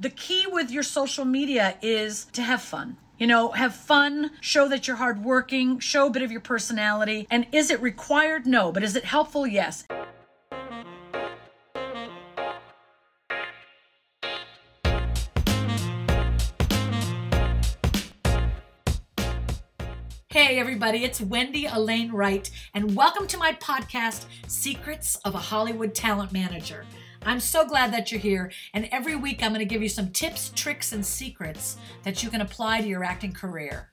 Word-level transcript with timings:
the 0.00 0.10
key 0.10 0.46
with 0.50 0.70
your 0.70 0.82
social 0.82 1.24
media 1.24 1.76
is 1.82 2.26
to 2.32 2.42
have 2.42 2.62
fun. 2.62 2.96
You 3.18 3.26
know, 3.26 3.50
have 3.50 3.74
fun, 3.74 4.30
show 4.40 4.68
that 4.68 4.86
you're 4.86 4.96
hardworking, 4.96 5.80
show 5.80 6.06
a 6.06 6.10
bit 6.10 6.22
of 6.22 6.30
your 6.30 6.40
personality. 6.40 7.26
And 7.30 7.46
is 7.52 7.70
it 7.70 7.80
required? 7.80 8.46
No. 8.46 8.70
But 8.70 8.84
is 8.84 8.94
it 8.94 9.04
helpful? 9.04 9.46
Yes. 9.46 9.84
Hey, 20.30 20.60
everybody, 20.60 21.02
it's 21.02 21.20
Wendy 21.20 21.64
Alane 21.64 22.12
Wright, 22.12 22.48
and 22.72 22.94
welcome 22.94 23.26
to 23.26 23.36
my 23.36 23.54
podcast, 23.54 24.26
Secrets 24.46 25.16
of 25.24 25.34
a 25.34 25.38
Hollywood 25.38 25.96
Talent 25.96 26.30
Manager. 26.30 26.84
I'm 27.28 27.40
so 27.40 27.66
glad 27.66 27.92
that 27.92 28.10
you're 28.10 28.22
here, 28.22 28.50
and 28.72 28.88
every 28.90 29.14
week 29.14 29.42
I'm 29.42 29.50
going 29.50 29.58
to 29.58 29.66
give 29.66 29.82
you 29.82 29.90
some 29.90 30.12
tips, 30.12 30.50
tricks, 30.54 30.92
and 30.92 31.04
secrets 31.04 31.76
that 32.02 32.22
you 32.22 32.30
can 32.30 32.40
apply 32.40 32.80
to 32.80 32.88
your 32.88 33.04
acting 33.04 33.34
career. 33.34 33.90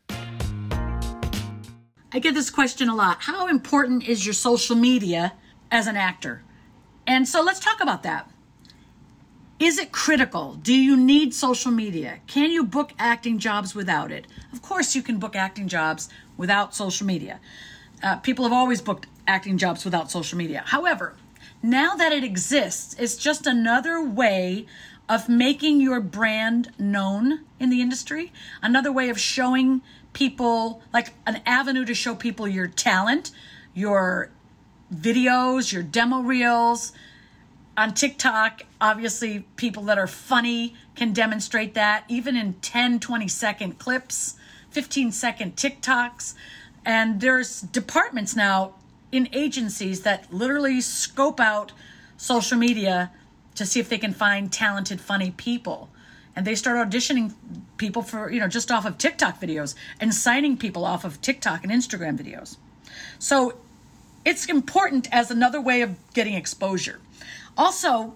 I 2.13 2.20
get 2.20 2.34
this 2.34 2.49
question 2.49 2.88
a 2.88 2.95
lot 2.95 3.17
How 3.20 3.48
important 3.48 4.08
is 4.08 4.25
your 4.25 4.34
social 4.34 4.77
media 4.77 5.34
as 5.70 5.88
an 5.88 5.98
actor? 5.98 6.44
And 7.08 7.27
so 7.27 7.44
let's 7.44 7.59
talk 7.59 7.81
about 7.81 8.03
that. 8.03 8.31
Is 9.59 9.80
it 9.80 9.91
critical? 9.91 10.53
Do 10.53 10.73
you 10.73 10.95
need 10.95 11.33
social 11.33 11.72
media? 11.72 12.20
Can 12.27 12.52
you 12.52 12.63
book 12.63 12.94
acting 12.97 13.38
jobs 13.38 13.75
without 13.75 14.13
it? 14.13 14.27
Of 14.53 14.61
course, 14.61 14.95
you 14.95 15.02
can 15.02 15.20
book 15.20 15.36
acting 15.36 15.67
jobs 15.67 16.08
without 16.38 16.73
social 16.73 17.05
media. 17.05 17.41
Uh, 18.02 18.16
people 18.16 18.45
have 18.45 18.53
always 18.53 18.80
booked 18.80 19.08
acting 19.27 19.58
jobs 19.58 19.83
without 19.83 20.09
social 20.09 20.38
media. 20.38 20.63
However, 20.66 21.17
now 21.69 21.95
that 21.95 22.11
it 22.11 22.23
exists, 22.23 22.95
it's 22.99 23.15
just 23.15 23.45
another 23.45 24.03
way 24.03 24.65
of 25.07 25.29
making 25.29 25.81
your 25.81 25.99
brand 25.99 26.71
known 26.79 27.45
in 27.59 27.69
the 27.69 27.81
industry, 27.81 28.31
another 28.61 28.91
way 28.91 29.09
of 29.09 29.19
showing 29.19 29.81
people, 30.13 30.81
like 30.94 31.13
an 31.25 31.41
avenue 31.45 31.85
to 31.85 31.94
show 31.94 32.16
people 32.16 32.47
your 32.47 32.67
talent, 32.67 33.31
your 33.73 34.31
videos, 34.94 35.72
your 35.72 35.83
demo 35.83 36.22
reels 36.22 36.94
on 37.77 37.94
TikTok, 37.94 38.63
obviously, 38.79 39.45
people 39.57 39.83
that 39.83 39.97
are 39.97 40.07
funny 40.07 40.75
can 40.95 41.11
demonstrate 41.11 41.73
that, 41.73 42.05
even 42.07 42.35
in 42.38 42.53
10, 42.55 43.00
20 43.00 43.27
second 43.27 43.77
clips, 43.79 44.35
15 44.72 45.11
second 45.11 45.55
TikToks. 45.55 46.35
And 46.85 47.19
there's 47.19 47.61
departments 47.61 48.35
now 48.35 48.75
in 49.16 49.30
agencies 49.31 50.02
that 50.02 50.31
literally 50.31 50.81
scope 50.81 51.39
out 51.39 51.71
social 52.17 52.58
media 52.58 53.11
to 53.55 53.66
see 53.66 53.80
if 53.80 53.88
they 53.88 53.97
can 53.97 54.13
find 54.13 54.52
talented, 54.52 54.99
funny 54.99 55.31
people. 55.31 55.89
And 56.35 56.45
they 56.45 56.53
start 56.55 56.89
auditioning 56.89 57.33
people 57.77 58.02
for, 58.02 58.30
you 58.30 58.41
know, 58.41 58.49
just 58.49 58.69
off 58.72 58.85
of 58.85 58.97
TikTok 58.97 59.39
videos 59.39 59.73
and 60.02 60.13
signing 60.13 60.57
people 60.57 60.83
off 60.83 61.05
of 61.05 61.22
TikTok 61.22 61.63
and 61.63 61.72
Instagram 61.72 62.17
videos. 62.17 62.57
So 63.17 63.57
it's 64.25 64.47
important 64.47 65.07
as 65.13 65.31
another 65.31 65.61
way 65.61 65.81
of 65.81 65.95
getting 66.13 66.33
exposure. 66.33 67.00
Also, 67.57 68.16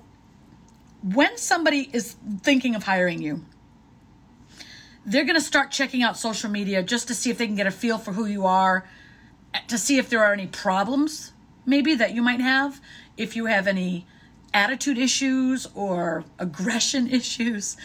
when 1.02 1.38
somebody 1.38 1.90
is 1.94 2.18
thinking 2.42 2.76
of 2.76 2.84
hiring 2.84 3.22
you, 3.22 3.46
they're 5.06 5.24
going 5.24 5.36
to 5.36 5.42
start 5.42 5.72
checking 5.72 6.04
out 6.04 6.18
social 6.18 6.50
media 6.50 6.84
just 6.84 7.08
to 7.08 7.16
see 7.16 7.30
if 7.30 7.38
they 7.38 7.46
can 7.46 7.56
get 7.56 7.68
a 7.68 7.72
feel 7.72 7.98
for 7.98 8.12
who 8.12 8.26
you 8.26 8.46
are, 8.46 8.86
to 9.68 9.78
see 9.78 9.98
if 9.98 10.10
there 10.10 10.24
are 10.24 10.34
any 10.34 10.48
problems 10.48 11.34
maybe 11.66 11.96
that 11.96 12.14
you 12.14 12.22
might 12.22 12.42
have, 12.42 12.82
if 13.18 13.36
you 13.36 13.46
have 13.46 13.68
any 13.68 14.06
attitude 14.54 14.98
issues 14.98 15.68
or 15.76 16.24
aggression 16.40 17.08
issues. 17.12 17.78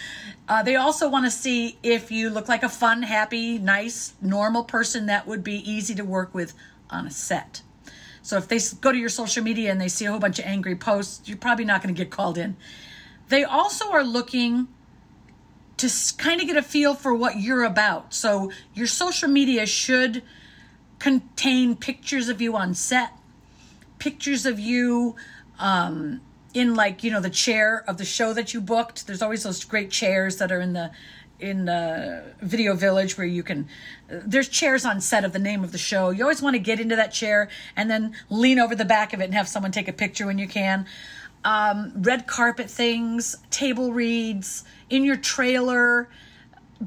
Uh, 0.48 0.62
they 0.62 0.76
also 0.76 1.08
want 1.08 1.24
to 1.24 1.30
see 1.30 1.78
if 1.82 2.10
you 2.10 2.30
look 2.30 2.48
like 2.48 2.62
a 2.62 2.68
fun, 2.68 3.02
happy, 3.02 3.58
nice, 3.58 4.14
normal 4.20 4.64
person 4.64 5.06
that 5.06 5.26
would 5.26 5.44
be 5.44 5.56
easy 5.70 5.94
to 5.94 6.04
work 6.04 6.34
with 6.34 6.54
on 6.90 7.06
a 7.06 7.10
set. 7.10 7.62
So 8.22 8.38
if 8.38 8.48
they 8.48 8.58
go 8.80 8.90
to 8.90 8.98
your 8.98 9.10
social 9.10 9.44
media 9.44 9.70
and 9.70 9.80
they 9.80 9.88
see 9.88 10.06
a 10.06 10.10
whole 10.10 10.20
bunch 10.20 10.38
of 10.38 10.46
angry 10.46 10.76
posts, 10.76 11.28
you're 11.28 11.36
probably 11.36 11.66
not 11.66 11.82
going 11.82 11.94
to 11.94 11.98
get 11.98 12.10
called 12.10 12.38
in. 12.38 12.56
They 13.28 13.44
also 13.44 13.90
are 13.90 14.04
looking 14.04 14.68
to 15.76 15.90
kind 16.16 16.40
of 16.40 16.46
get 16.46 16.56
a 16.56 16.62
feel 16.62 16.94
for 16.94 17.14
what 17.14 17.38
you're 17.38 17.64
about. 17.64 18.14
So 18.14 18.50
your 18.72 18.86
social 18.86 19.28
media 19.28 19.66
should 19.66 20.22
contain 21.04 21.76
pictures 21.76 22.30
of 22.30 22.40
you 22.40 22.56
on 22.56 22.72
set, 22.72 23.12
pictures 23.98 24.46
of 24.46 24.58
you 24.58 25.14
um, 25.58 26.18
in 26.54 26.74
like 26.74 27.04
you 27.04 27.10
know 27.10 27.20
the 27.20 27.28
chair 27.28 27.84
of 27.86 27.98
the 27.98 28.06
show 28.06 28.32
that 28.32 28.54
you 28.54 28.60
booked. 28.62 29.06
There's 29.06 29.20
always 29.20 29.42
those 29.42 29.62
great 29.64 29.90
chairs 29.90 30.38
that 30.38 30.50
are 30.50 30.62
in 30.62 30.72
the 30.72 30.90
in 31.38 31.66
the 31.66 32.24
video 32.40 32.74
village 32.74 33.18
where 33.18 33.26
you 33.26 33.42
can 33.42 33.68
there's 34.08 34.48
chairs 34.48 34.86
on 34.86 34.98
set 34.98 35.26
of 35.26 35.34
the 35.34 35.38
name 35.38 35.62
of 35.62 35.72
the 35.72 35.78
show. 35.78 36.08
You 36.08 36.22
always 36.22 36.40
want 36.40 36.54
to 36.54 36.58
get 36.58 36.80
into 36.80 36.96
that 36.96 37.12
chair 37.12 37.50
and 37.76 37.90
then 37.90 38.14
lean 38.30 38.58
over 38.58 38.74
the 38.74 38.86
back 38.86 39.12
of 39.12 39.20
it 39.20 39.24
and 39.24 39.34
have 39.34 39.46
someone 39.46 39.72
take 39.72 39.88
a 39.88 39.92
picture 39.92 40.24
when 40.24 40.38
you 40.38 40.48
can. 40.48 40.86
Um, 41.44 41.92
red 41.96 42.26
carpet 42.26 42.70
things 42.70 43.36
table 43.50 43.92
reads 43.92 44.64
in 44.88 45.04
your 45.04 45.16
trailer 45.16 46.08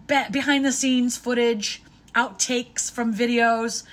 be- 0.08 0.30
behind 0.32 0.66
the 0.66 0.72
scenes 0.72 1.18
footage 1.18 1.84
outtakes 2.16 2.92
from 2.92 3.14
videos 3.14 3.84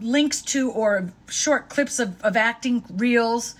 links 0.00 0.42
to 0.42 0.70
or 0.70 1.10
short 1.28 1.68
clips 1.68 1.98
of, 1.98 2.20
of 2.22 2.36
acting 2.36 2.84
reels 2.90 3.54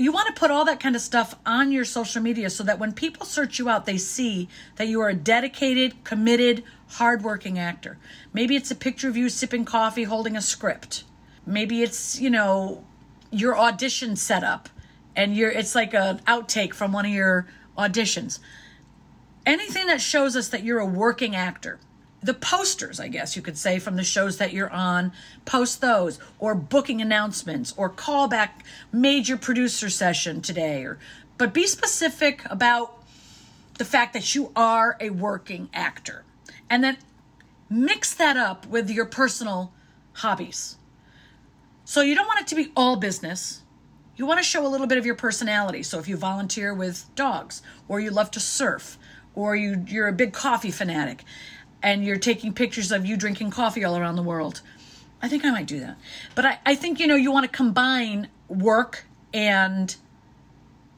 you 0.00 0.12
want 0.12 0.28
to 0.28 0.32
put 0.32 0.50
all 0.50 0.64
that 0.64 0.80
kind 0.80 0.96
of 0.96 1.02
stuff 1.02 1.36
on 1.44 1.70
your 1.70 1.84
social 1.84 2.22
media 2.22 2.48
so 2.48 2.64
that 2.64 2.78
when 2.78 2.92
people 2.92 3.26
search 3.26 3.58
you 3.58 3.68
out, 3.68 3.84
they 3.84 3.98
see 3.98 4.48
that 4.76 4.88
you 4.88 5.00
are 5.00 5.10
a 5.10 5.14
dedicated, 5.14 6.02
committed, 6.04 6.64
hardworking 6.88 7.58
actor. 7.58 7.98
Maybe 8.32 8.56
it's 8.56 8.70
a 8.70 8.74
picture 8.74 9.08
of 9.08 9.16
you 9.16 9.28
sipping 9.28 9.66
coffee 9.66 10.04
holding 10.04 10.36
a 10.36 10.40
script. 10.40 11.04
Maybe 11.44 11.82
it's, 11.82 12.18
you 12.18 12.30
know, 12.30 12.82
your 13.30 13.58
audition 13.58 14.16
setup 14.16 14.70
and 15.14 15.36
you're 15.36 15.50
it's 15.50 15.74
like 15.74 15.92
an 15.92 16.20
outtake 16.20 16.72
from 16.72 16.92
one 16.92 17.04
of 17.04 17.12
your 17.12 17.46
auditions. 17.76 18.38
Anything 19.44 19.86
that 19.86 20.00
shows 20.00 20.34
us 20.34 20.48
that 20.48 20.64
you're 20.64 20.78
a 20.78 20.86
working 20.86 21.36
actor 21.36 21.78
the 22.22 22.34
posters, 22.34 23.00
I 23.00 23.08
guess 23.08 23.34
you 23.34 23.42
could 23.42 23.56
say, 23.56 23.78
from 23.78 23.96
the 23.96 24.04
shows 24.04 24.36
that 24.38 24.52
you're 24.52 24.70
on, 24.70 25.12
post 25.44 25.80
those, 25.80 26.18
or 26.38 26.54
booking 26.54 27.00
announcements, 27.00 27.72
or 27.76 27.88
call 27.88 28.28
back 28.28 28.64
major 28.92 29.36
producer 29.36 29.88
session 29.88 30.42
today, 30.42 30.84
or 30.84 30.98
but 31.38 31.54
be 31.54 31.66
specific 31.66 32.42
about 32.50 33.02
the 33.78 33.84
fact 33.86 34.12
that 34.12 34.34
you 34.34 34.52
are 34.54 34.98
a 35.00 35.08
working 35.08 35.70
actor. 35.72 36.24
And 36.68 36.84
then 36.84 36.98
mix 37.70 38.12
that 38.14 38.36
up 38.36 38.66
with 38.66 38.90
your 38.90 39.06
personal 39.06 39.72
hobbies. 40.12 40.76
So 41.86 42.02
you 42.02 42.14
don't 42.14 42.26
want 42.26 42.40
it 42.40 42.46
to 42.48 42.54
be 42.54 42.70
all 42.76 42.96
business. 42.96 43.62
You 44.16 44.26
want 44.26 44.38
to 44.38 44.44
show 44.44 44.66
a 44.66 44.68
little 44.68 44.86
bit 44.86 44.98
of 44.98 45.06
your 45.06 45.14
personality. 45.14 45.82
So 45.82 45.98
if 45.98 46.06
you 46.08 46.18
volunteer 46.18 46.74
with 46.74 47.06
dogs, 47.14 47.62
or 47.88 48.00
you 48.00 48.10
love 48.10 48.30
to 48.32 48.40
surf, 48.40 48.98
or 49.34 49.56
you, 49.56 49.82
you're 49.88 50.08
a 50.08 50.12
big 50.12 50.34
coffee 50.34 50.70
fanatic, 50.70 51.24
and 51.82 52.04
you're 52.04 52.18
taking 52.18 52.52
pictures 52.52 52.92
of 52.92 53.06
you 53.06 53.16
drinking 53.16 53.50
coffee 53.50 53.84
all 53.84 53.96
around 53.96 54.16
the 54.16 54.22
world. 54.22 54.60
I 55.22 55.28
think 55.28 55.44
I 55.44 55.50
might 55.50 55.66
do 55.66 55.80
that. 55.80 55.98
But 56.34 56.46
I, 56.46 56.58
I 56.64 56.74
think, 56.74 56.98
you 56.98 57.06
know, 57.06 57.16
you 57.16 57.30
want 57.30 57.50
to 57.50 57.56
combine 57.56 58.28
work 58.48 59.04
and 59.32 59.94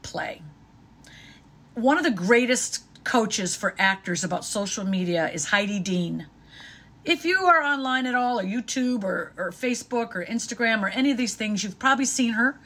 play. 0.01 0.41
One 1.73 1.97
of 1.97 2.03
the 2.03 2.11
greatest 2.11 2.83
coaches 3.03 3.55
for 3.55 3.75
actors 3.77 4.23
about 4.23 4.45
social 4.45 4.85
media 4.85 5.29
is 5.29 5.45
Heidi 5.45 5.79
Dean. 5.79 6.27
If 7.03 7.25
you 7.25 7.39
are 7.39 7.61
online 7.61 8.05
at 8.05 8.15
all, 8.15 8.39
or 8.39 8.43
YouTube, 8.43 9.03
or, 9.03 9.33
or 9.35 9.51
Facebook, 9.51 10.15
or 10.15 10.23
Instagram, 10.23 10.81
or 10.83 10.87
any 10.87 11.11
of 11.11 11.17
these 11.17 11.35
things, 11.35 11.63
you've 11.63 11.79
probably 11.79 12.05
seen 12.05 12.33
her. 12.33 12.59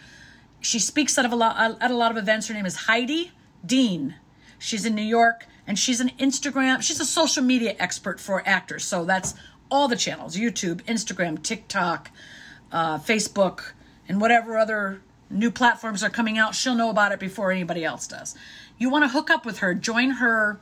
She 0.59 0.77
speaks 0.79 1.17
at 1.17 1.25
a 1.25 1.35
lot 1.35 1.77
at 1.81 1.89
a 1.89 1.95
lot 1.95 2.11
of 2.11 2.17
events. 2.17 2.47
Her 2.47 2.53
name 2.53 2.65
is 2.65 2.75
Heidi 2.75 3.31
Dean. 3.65 4.15
She's 4.59 4.85
in 4.85 4.93
New 4.95 5.01
York 5.01 5.45
and 5.67 5.77
she's 5.77 5.99
an 5.99 6.09
Instagram, 6.17 6.81
she's 6.81 6.99
a 6.99 7.05
social 7.05 7.43
media 7.43 7.75
expert 7.77 8.19
for 8.19 8.41
actors. 8.47 8.85
So 8.85 9.03
that's 9.05 9.35
all 9.69 9.87
the 9.87 9.97
channels 9.97 10.37
YouTube, 10.37 10.81
Instagram, 10.83 11.43
TikTok, 11.43 12.09
uh, 12.71 12.97
Facebook, 12.97 13.73
and 14.07 14.21
whatever 14.21 14.57
other 14.57 15.01
new 15.29 15.51
platforms 15.51 16.03
are 16.03 16.09
coming 16.09 16.37
out. 16.37 16.55
She'll 16.55 16.75
know 16.75 16.89
about 16.89 17.11
it 17.11 17.19
before 17.19 17.51
anybody 17.51 17.83
else 17.83 18.07
does. 18.07 18.35
You 18.77 18.89
want 18.89 19.03
to 19.03 19.09
hook 19.09 19.29
up 19.29 19.45
with 19.45 19.59
her, 19.59 19.73
join 19.73 20.11
her 20.11 20.59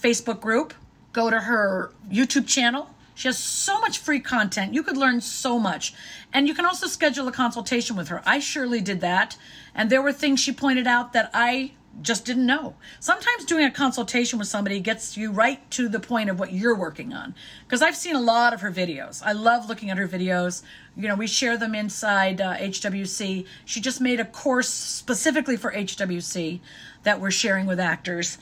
Facebook 0.00 0.40
group, 0.40 0.72
go 1.12 1.28
to 1.30 1.40
her 1.40 1.92
YouTube 2.10 2.46
channel. 2.46 2.90
She 3.14 3.28
has 3.28 3.36
so 3.38 3.78
much 3.80 3.98
free 3.98 4.20
content. 4.20 4.72
You 4.72 4.82
could 4.82 4.96
learn 4.96 5.20
so 5.20 5.58
much. 5.58 5.92
And 6.32 6.48
you 6.48 6.54
can 6.54 6.64
also 6.64 6.86
schedule 6.86 7.28
a 7.28 7.32
consultation 7.32 7.94
with 7.94 8.08
her. 8.08 8.22
I 8.24 8.38
surely 8.38 8.80
did 8.80 9.02
that. 9.02 9.36
And 9.74 9.90
there 9.90 10.00
were 10.00 10.12
things 10.12 10.40
she 10.40 10.52
pointed 10.52 10.86
out 10.86 11.12
that 11.12 11.30
I 11.34 11.72
just 12.00 12.24
didn't 12.24 12.46
know. 12.46 12.74
Sometimes 13.00 13.44
doing 13.44 13.64
a 13.64 13.70
consultation 13.70 14.38
with 14.38 14.48
somebody 14.48 14.80
gets 14.80 15.16
you 15.16 15.30
right 15.30 15.70
to 15.72 15.88
the 15.88 16.00
point 16.00 16.30
of 16.30 16.38
what 16.38 16.52
you're 16.52 16.76
working 16.76 17.12
on. 17.12 17.34
Because 17.66 17.82
I've 17.82 17.96
seen 17.96 18.16
a 18.16 18.20
lot 18.20 18.54
of 18.54 18.62
her 18.62 18.72
videos. 18.72 19.22
I 19.24 19.32
love 19.32 19.68
looking 19.68 19.90
at 19.90 19.98
her 19.98 20.08
videos. 20.08 20.62
You 20.96 21.08
know, 21.08 21.14
we 21.14 21.26
share 21.26 21.56
them 21.58 21.74
inside 21.74 22.40
uh, 22.40 22.56
HWC. 22.56 23.46
She 23.64 23.80
just 23.80 24.00
made 24.00 24.20
a 24.20 24.24
course 24.24 24.70
specifically 24.70 25.56
for 25.56 25.72
HWC 25.72 26.60
that 27.02 27.20
we're 27.20 27.30
sharing 27.30 27.66
with 27.66 27.78
actors. 27.78 28.38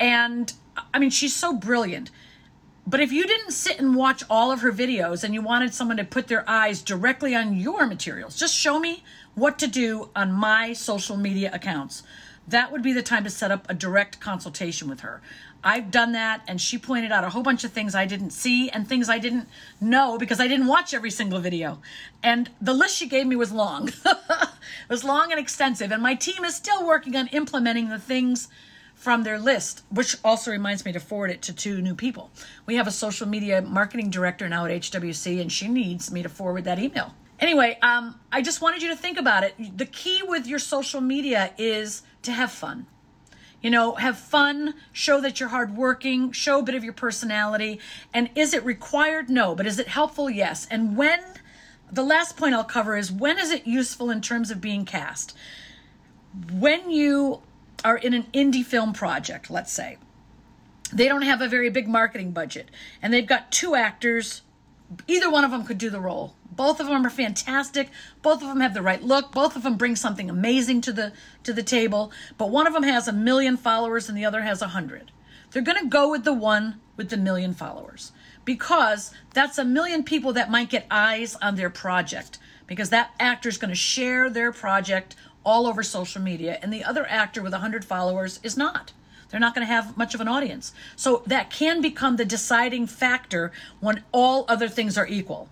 And 0.00 0.52
I 0.94 0.98
mean, 0.98 1.10
she's 1.10 1.34
so 1.34 1.54
brilliant. 1.54 2.10
But 2.88 3.00
if 3.00 3.10
you 3.10 3.26
didn't 3.26 3.50
sit 3.50 3.80
and 3.80 3.96
watch 3.96 4.22
all 4.30 4.52
of 4.52 4.60
her 4.60 4.70
videos 4.70 5.24
and 5.24 5.34
you 5.34 5.42
wanted 5.42 5.74
someone 5.74 5.96
to 5.96 6.04
put 6.04 6.28
their 6.28 6.48
eyes 6.48 6.82
directly 6.82 7.34
on 7.34 7.56
your 7.56 7.84
materials, 7.84 8.38
just 8.38 8.54
show 8.54 8.78
me 8.78 9.02
what 9.34 9.58
to 9.58 9.66
do 9.66 10.08
on 10.14 10.32
my 10.32 10.72
social 10.72 11.16
media 11.16 11.50
accounts. 11.52 12.04
That 12.48 12.70
would 12.70 12.82
be 12.82 12.92
the 12.92 13.02
time 13.02 13.24
to 13.24 13.30
set 13.30 13.50
up 13.50 13.68
a 13.68 13.74
direct 13.74 14.20
consultation 14.20 14.88
with 14.88 15.00
her. 15.00 15.20
I've 15.64 15.90
done 15.90 16.12
that, 16.12 16.42
and 16.46 16.60
she 16.60 16.78
pointed 16.78 17.10
out 17.10 17.24
a 17.24 17.30
whole 17.30 17.42
bunch 17.42 17.64
of 17.64 17.72
things 17.72 17.94
I 17.94 18.06
didn't 18.06 18.30
see 18.30 18.70
and 18.70 18.86
things 18.86 19.08
I 19.08 19.18
didn't 19.18 19.48
know 19.80 20.16
because 20.16 20.38
I 20.38 20.46
didn't 20.46 20.68
watch 20.68 20.94
every 20.94 21.10
single 21.10 21.40
video. 21.40 21.80
And 22.22 22.50
the 22.60 22.72
list 22.72 22.96
she 22.96 23.08
gave 23.08 23.26
me 23.26 23.34
was 23.34 23.50
long. 23.50 23.88
it 24.04 24.48
was 24.88 25.02
long 25.02 25.32
and 25.32 25.40
extensive, 25.40 25.90
and 25.90 26.02
my 26.02 26.14
team 26.14 26.44
is 26.44 26.54
still 26.54 26.86
working 26.86 27.16
on 27.16 27.26
implementing 27.28 27.88
the 27.88 27.98
things 27.98 28.48
from 28.94 29.24
their 29.24 29.38
list, 29.38 29.82
which 29.90 30.16
also 30.24 30.50
reminds 30.50 30.84
me 30.84 30.92
to 30.92 31.00
forward 31.00 31.30
it 31.30 31.42
to 31.42 31.52
two 31.52 31.82
new 31.82 31.94
people. 31.94 32.30
We 32.64 32.76
have 32.76 32.86
a 32.86 32.92
social 32.92 33.26
media 33.26 33.60
marketing 33.60 34.10
director 34.10 34.48
now 34.48 34.66
at 34.66 34.70
HWC, 34.70 35.40
and 35.40 35.50
she 35.50 35.66
needs 35.66 36.12
me 36.12 36.22
to 36.22 36.28
forward 36.28 36.64
that 36.64 36.78
email. 36.78 37.12
Anyway, 37.38 37.78
um, 37.82 38.18
I 38.32 38.40
just 38.42 38.62
wanted 38.62 38.82
you 38.82 38.88
to 38.88 38.96
think 38.96 39.18
about 39.18 39.44
it. 39.44 39.54
The 39.76 39.86
key 39.86 40.22
with 40.26 40.46
your 40.46 40.58
social 40.58 41.00
media 41.00 41.52
is 41.58 42.02
to 42.22 42.32
have 42.32 42.50
fun. 42.50 42.86
You 43.60 43.70
know, 43.70 43.94
have 43.94 44.18
fun, 44.18 44.74
show 44.92 45.20
that 45.20 45.40
you're 45.40 45.48
hardworking, 45.48 46.32
show 46.32 46.60
a 46.60 46.62
bit 46.62 46.74
of 46.74 46.84
your 46.84 46.92
personality. 46.92 47.80
And 48.14 48.30
is 48.34 48.54
it 48.54 48.64
required? 48.64 49.28
No. 49.28 49.54
But 49.54 49.66
is 49.66 49.78
it 49.78 49.88
helpful? 49.88 50.30
Yes. 50.30 50.66
And 50.70 50.96
when, 50.96 51.20
the 51.90 52.04
last 52.04 52.36
point 52.36 52.54
I'll 52.54 52.64
cover 52.64 52.96
is 52.96 53.10
when 53.12 53.38
is 53.38 53.50
it 53.50 53.66
useful 53.66 54.10
in 54.10 54.20
terms 54.20 54.50
of 54.50 54.60
being 54.60 54.84
cast? 54.84 55.36
When 56.52 56.90
you 56.90 57.42
are 57.84 57.96
in 57.96 58.14
an 58.14 58.26
indie 58.32 58.64
film 58.64 58.92
project, 58.92 59.50
let's 59.50 59.72
say, 59.72 59.98
they 60.92 61.08
don't 61.08 61.22
have 61.22 61.40
a 61.40 61.48
very 61.48 61.70
big 61.70 61.88
marketing 61.88 62.30
budget 62.30 62.70
and 63.02 63.12
they've 63.12 63.26
got 63.26 63.50
two 63.50 63.74
actors, 63.74 64.42
either 65.06 65.30
one 65.30 65.44
of 65.44 65.50
them 65.50 65.64
could 65.64 65.78
do 65.78 65.90
the 65.90 66.00
role. 66.00 66.34
Both 66.50 66.80
of 66.80 66.86
them 66.86 67.04
are 67.04 67.10
fantastic. 67.10 67.90
Both 68.22 68.42
of 68.42 68.48
them 68.48 68.60
have 68.60 68.74
the 68.74 68.82
right 68.82 69.02
look. 69.02 69.32
Both 69.32 69.56
of 69.56 69.62
them 69.62 69.76
bring 69.76 69.94
something 69.94 70.30
amazing 70.30 70.80
to 70.82 70.92
the 70.92 71.12
to 71.42 71.52
the 71.52 71.62
table. 71.62 72.12
But 72.38 72.50
one 72.50 72.66
of 72.66 72.72
them 72.72 72.82
has 72.82 73.06
a 73.06 73.12
million 73.12 73.56
followers 73.56 74.08
and 74.08 74.16
the 74.16 74.24
other 74.24 74.42
has 74.42 74.62
a 74.62 74.68
hundred. 74.68 75.12
They're 75.50 75.62
going 75.62 75.82
to 75.82 75.88
go 75.88 76.10
with 76.10 76.24
the 76.24 76.32
one 76.32 76.80
with 76.96 77.10
the 77.10 77.16
million 77.16 77.52
followers 77.52 78.12
because 78.44 79.12
that's 79.34 79.58
a 79.58 79.64
million 79.64 80.02
people 80.02 80.32
that 80.32 80.50
might 80.50 80.70
get 80.70 80.86
eyes 80.90 81.36
on 81.36 81.56
their 81.56 81.70
project 81.70 82.38
because 82.66 82.90
that 82.90 83.12
actor 83.20 83.48
is 83.48 83.58
going 83.58 83.70
to 83.70 83.74
share 83.76 84.30
their 84.30 84.52
project 84.52 85.14
all 85.44 85.66
over 85.66 85.82
social 85.82 86.20
media 86.20 86.58
and 86.62 86.72
the 86.72 86.84
other 86.84 87.06
actor 87.06 87.42
with 87.42 87.52
a 87.52 87.56
100 87.56 87.84
followers 87.84 88.40
is 88.42 88.56
not 88.56 88.92
they're 89.30 89.40
not 89.40 89.54
going 89.54 89.66
to 89.66 89.72
have 89.72 89.96
much 89.96 90.14
of 90.14 90.20
an 90.20 90.28
audience 90.28 90.72
so 90.94 91.22
that 91.26 91.50
can 91.50 91.80
become 91.80 92.16
the 92.16 92.24
deciding 92.24 92.86
factor 92.86 93.52
when 93.80 94.02
all 94.12 94.44
other 94.48 94.68
things 94.68 94.96
are 94.96 95.06
equal 95.06 95.48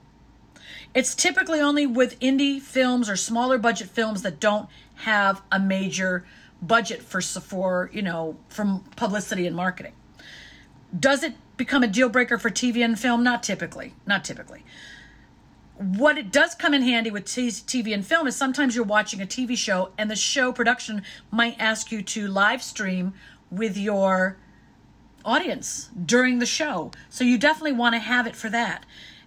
it's 0.95 1.15
typically 1.17 1.61
only 1.61 1.87
with 1.87 2.19
indie 2.21 2.61
films 2.61 3.11
or 3.11 3.17
smaller 3.17 3.59
budget 3.59 3.89
films 3.89 4.23
that 4.23 4.39
don't 4.39 4.69
have 4.95 5.43
a 5.51 5.59
major 5.59 6.25
budget 6.63 7.03
for 7.03 7.21
for 7.21 7.91
you 7.93 8.01
know 8.01 8.37
from 8.49 8.85
publicity 8.97 9.47
and 9.47 9.57
marketing. 9.57 9.93
Does 10.99 11.25
it 11.25 11.35
become 11.57 11.83
a 11.83 11.89
deal 11.89 12.09
breaker 12.09 12.39
for 12.39 12.49
TV 12.49 12.85
and 12.85 12.99
film? 12.99 13.25
Not 13.25 13.43
typically. 13.43 13.95
Not 14.07 14.25
typically. 14.25 14.65
What 15.77 16.17
it 16.17 16.31
does 16.31 16.55
come 16.55 16.73
in 16.73 16.83
handy 16.83 17.11
with 17.11 17.25
TV 17.25 17.93
and 17.93 18.07
film 18.07 18.29
is 18.29 18.37
sometimes 18.37 18.77
you're 18.77 18.85
watching 18.85 19.21
a 19.21 19.27
TV 19.27 19.57
show 19.57 19.91
and 19.99 20.09
the 20.09 20.15
show 20.15 20.53
production 20.53 21.03
might 21.33 21.57
ask 21.59 21.91
you 21.91 22.01
to 22.03 22.29
live 22.29 22.63
stream 22.63 23.13
with 23.57 23.77
your 23.77 24.37
audience 25.25 25.89
during 26.05 26.39
the 26.39 26.47
show. 26.47 26.91
So 27.09 27.25
you 27.25 27.39
definitely 27.39 27.73
want 27.73 27.95
to 27.95 27.99
have 27.99 28.27
it 28.27 28.37
for 28.37 28.51
that. 28.51 28.85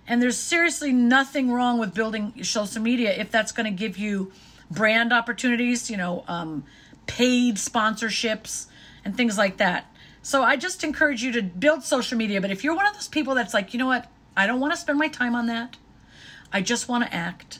And 0.07 0.21
there's 0.21 0.37
seriously 0.37 0.93
nothing 0.93 1.51
wrong 1.51 1.79
with 1.79 1.93
building 1.93 2.43
social 2.43 2.81
media 2.81 3.11
if 3.11 3.29
that's 3.29 3.51
going 3.51 3.65
to 3.65 3.77
give 3.77 3.97
you 3.97 4.31
brand 4.71 5.11
opportunities, 5.11 5.89
you 5.89 5.97
know, 5.97 6.23
um, 6.27 6.63
paid 7.07 7.55
sponsorships 7.55 8.67
and 9.03 9.15
things 9.15 9.37
like 9.37 9.57
that. 9.57 9.93
So 10.21 10.43
I 10.43 10.55
just 10.55 10.83
encourage 10.83 11.23
you 11.23 11.31
to 11.33 11.41
build 11.41 11.83
social 11.83 12.17
media. 12.17 12.41
But 12.41 12.51
if 12.51 12.63
you're 12.63 12.75
one 12.75 12.85
of 12.85 12.93
those 12.93 13.07
people 13.07 13.35
that's 13.35 13.53
like, 13.53 13.73
you 13.73 13.79
know 13.79 13.87
what, 13.87 14.09
I 14.35 14.47
don't 14.47 14.59
want 14.59 14.73
to 14.73 14.79
spend 14.79 14.99
my 14.99 15.07
time 15.07 15.35
on 15.35 15.47
that, 15.47 15.77
I 16.51 16.61
just 16.61 16.87
want 16.87 17.05
to 17.05 17.13
act, 17.13 17.59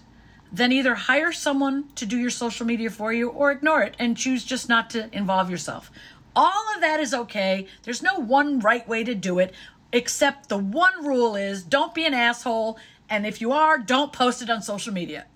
then 0.51 0.71
either 0.71 0.95
hire 0.95 1.31
someone 1.31 1.89
to 1.95 2.05
do 2.05 2.17
your 2.17 2.29
social 2.29 2.65
media 2.65 2.89
for 2.89 3.11
you 3.11 3.29
or 3.29 3.51
ignore 3.51 3.81
it 3.81 3.95
and 3.99 4.15
choose 4.15 4.43
just 4.45 4.69
not 4.69 4.89
to 4.91 5.09
involve 5.15 5.49
yourself. 5.49 5.91
All 6.37 6.75
of 6.75 6.81
that 6.81 6.99
is 6.99 7.15
okay. 7.15 7.65
There's 7.81 8.03
no 8.03 8.19
one 8.19 8.59
right 8.59 8.87
way 8.87 9.03
to 9.03 9.15
do 9.15 9.39
it. 9.39 9.55
Except 9.91 10.49
the 10.49 10.57
one 10.57 11.03
rule 11.03 11.35
is 11.35 11.63
don't 11.63 11.95
be 11.95 12.05
an 12.05 12.13
asshole. 12.13 12.77
And 13.09 13.25
if 13.25 13.41
you 13.41 13.51
are, 13.51 13.79
don't 13.79 14.13
post 14.13 14.43
it 14.43 14.49
on 14.51 14.61
social 14.61 14.93
media. 14.93 15.25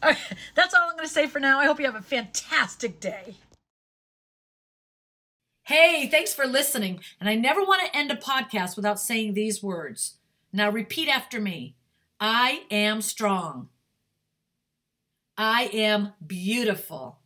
That's 0.00 0.74
all 0.74 0.88
I'm 0.88 0.96
going 0.96 1.06
to 1.06 1.12
say 1.12 1.26
for 1.26 1.40
now. 1.40 1.60
I 1.60 1.66
hope 1.66 1.78
you 1.78 1.84
have 1.84 1.94
a 1.94 2.00
fantastic 2.00 3.00
day. 3.00 3.34
Hey, 5.64 6.08
thanks 6.10 6.32
for 6.32 6.46
listening. 6.46 7.00
And 7.20 7.28
I 7.28 7.34
never 7.34 7.60
want 7.62 7.82
to 7.84 7.94
end 7.94 8.10
a 8.10 8.16
podcast 8.16 8.76
without 8.76 8.98
saying 8.98 9.34
these 9.34 9.62
words. 9.62 10.14
Now 10.54 10.70
repeat 10.70 11.10
after 11.10 11.38
me 11.38 11.74
I 12.18 12.62
am 12.70 13.02
strong. 13.02 13.68
I 15.36 15.64
am 15.74 16.14
beautiful. 16.26 17.18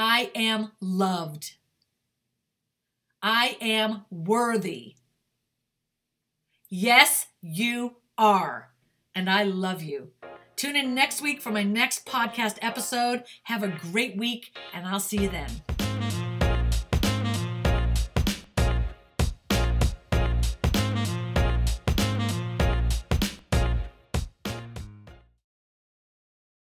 I 0.00 0.30
am 0.36 0.70
loved. 0.80 1.56
I 3.20 3.56
am 3.60 4.04
worthy. 4.12 4.94
Yes, 6.70 7.26
you 7.42 7.96
are. 8.16 8.70
And 9.12 9.28
I 9.28 9.42
love 9.42 9.82
you. 9.82 10.12
Tune 10.54 10.76
in 10.76 10.94
next 10.94 11.20
week 11.20 11.42
for 11.42 11.50
my 11.50 11.64
next 11.64 12.06
podcast 12.06 12.58
episode. 12.62 13.24
Have 13.44 13.64
a 13.64 13.76
great 13.90 14.16
week, 14.16 14.56
and 14.72 14.86
I'll 14.86 15.00
see 15.00 15.20
you 15.20 15.30
then. 15.30 15.50